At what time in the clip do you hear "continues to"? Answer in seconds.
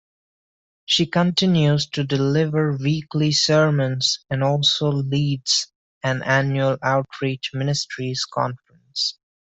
1.05-2.03